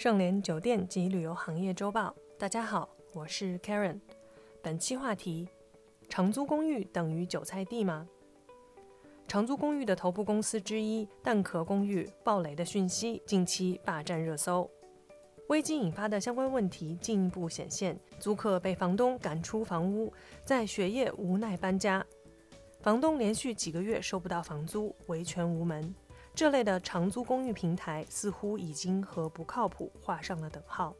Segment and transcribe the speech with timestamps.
[0.00, 4.00] 盛联酒店及旅游行业周报，大家好，我是 Karen。
[4.62, 5.46] 本期话题：
[6.08, 8.08] 长租公寓等于韭菜地吗？
[9.28, 14.66] 长租公寓的头部公司之一蛋壳公寓暴雷的讯息近期霸占热搜。
[15.48, 20.10] 危机引发的相关问题进一步显现，租客被房东赶出房屋，
[20.46, 22.02] 在雪夜无奈搬家，
[22.80, 25.94] 房东连续几个月收不到房租，维权无门。
[26.40, 30.96] 这类的长租公寓平台似乎已经和不靠谱画上了等号。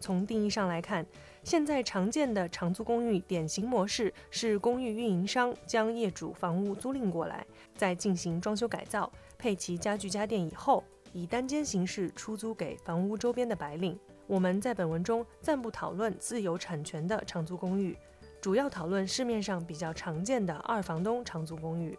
[0.00, 1.06] 从定义上来看，
[1.44, 7.46] 现在常见的长租公寓典型模式是公寓运营商将业主房屋租赁过来，
[7.76, 10.82] 再进行装修改造、配齐家具家电以后，
[11.12, 13.96] 以单间形式出租给房屋周边的白领。
[14.26, 17.96] 我们在本文中暂不讨论自有产权的长租公寓，
[18.40, 21.96] 主要讨论市面上比较常见的二房东长租公寓。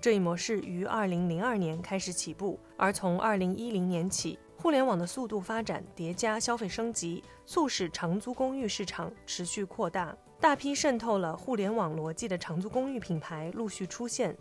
[0.00, 10.16] 这一模式于二零零二年开始起步，而从二零一零年起，互联网的速度发展叠加消费升级，促使长租公寓市场持续扩大。
[10.40, 14.36] 大批渗透了互联网逻辑的长租公寓品牌陆续出现，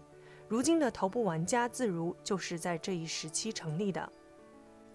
[0.47, 4.07] 如今的头部玩家自如就是在这一时期成立的。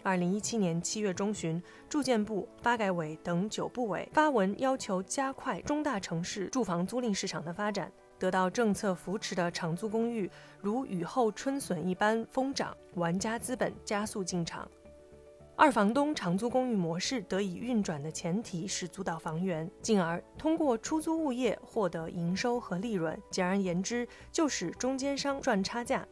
[0.04, 7.90] 二零一七年七月中旬，住建部、发改委等九部委发文要求加快中大城市住房租赁市场的发展。
[8.22, 14.70] 得到政策扶持的长租公寓如雨后春笋一般疯涨，玩家资本加速进场。
[15.56, 23.20] 二房东长租公寓模式得以运转的前提是租到房源，进而通过出租物业获得营收和利润。
[23.28, 26.06] 简而言之，就是中间商赚差价。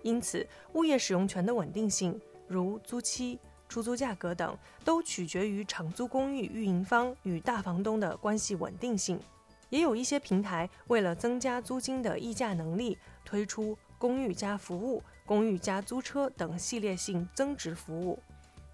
[0.00, 3.38] 因此，物业使用权的稳定性，如租期、
[3.68, 9.20] 出租价格等，都取决于长租公寓运营方与大房东的关系稳定性。
[9.72, 18.18] 也有一些平台为了增加租金的议价能力，推出公寓加服务、公寓加租车等系列性增值服务，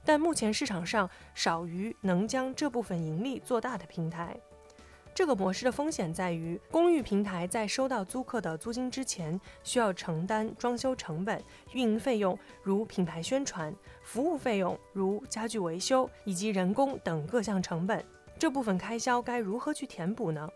[0.05, 4.37] 但目前市场上少于能将这部分盈利做大的平台。
[5.15, 11.41] 这个模式的风险在于，公寓平台在收到租客的租金之前，需要承担装修成本、
[11.75, 18.05] 运营费用如品牌宣传、服务费用如家具维修以及人工等各项成本。
[18.37, 20.49] 这部分开销该如何去填补呢？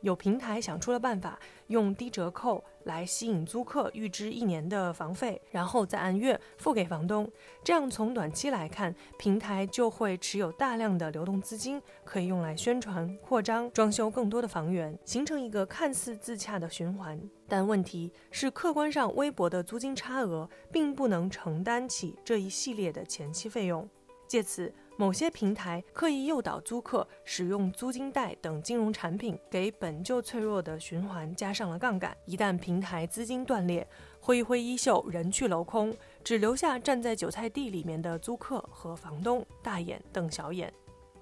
[0.00, 7.30] 有平台想出了办法，用低折扣来吸引租客预支一年的房费，然后再按月付给房东。
[7.62, 17.20] 这样从短期来看，平台就会持有大量的流动资金，可以用来宣传、扩张、装修更多的房源，形成一个看似自洽的循环。
[17.46, 23.88] 但问题是，客观上微薄的租金差额并不能承担起这一系列的前期费用，
[24.26, 24.72] 借此。
[25.00, 32.14] 某些平台刻意诱导租客使用租金贷等金融产品，给本就脆弱的循环加上了杠杆。
[32.26, 33.88] 一旦平台资金断裂，
[34.20, 40.70] 挥一挥衣袖，人去楼空，只留下站在韭菜地里面的租客和房东大眼瞪小眼。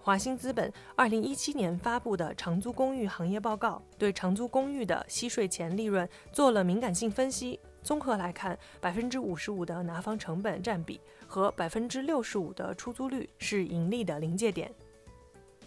[0.08, 7.60] 华兴资本二零一七年发布的长租公寓行业报告，对长租公寓的息税前利润做了敏感性分析。
[7.82, 14.72] 综合来看，百分之五十五的拿房成本占比和百分之六十五的出租率是盈利的临界点。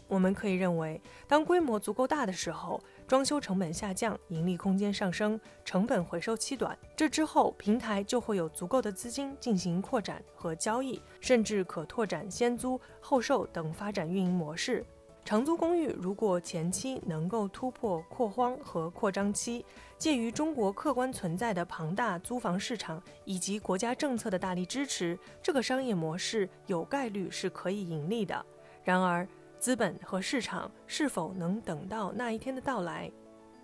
[0.08, 2.82] 我们可以认为，当规模足够大的时候，
[3.12, 14.86] 装修成本下降，盈利空间上升，成本回收期短，这之后平台就会有足够的资金进行扩展和交易，甚至可拓展先租后售等发展运营模式。
[15.26, 19.66] 长租公寓如果前期能够突破扩荒和扩张期，
[19.98, 28.46] 介于中国客观存在的庞大租房市场以及国家政策的大力支持，这个商业模式有概率是可以盈利的。
[28.86, 29.28] 然而，
[29.62, 33.12] 资本和市场是否能等到那一天的到来，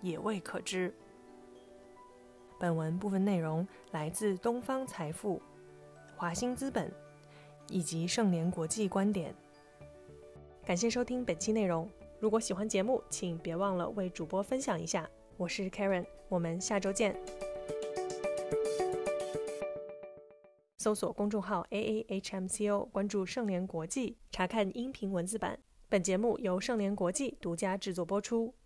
[0.00, 0.94] 也未可知。
[2.56, 5.42] 本文部分内容来自东方财富、
[6.16, 6.88] 华兴资本
[7.68, 9.34] 以及盛联国际观点。
[10.64, 11.90] 感谢收听本期内容。
[12.20, 15.10] 如果喜欢节目，请别忘了为主播分享一下。
[15.36, 17.20] 我是 Karen，我们下周见。
[20.76, 25.58] 搜索公众号 A A H M C O，关注盛联国际，查看音频文字版。
[25.90, 28.52] 本节目由盛联国际独家制作播出。